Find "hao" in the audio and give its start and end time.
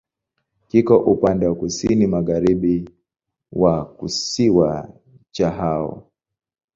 5.51-6.07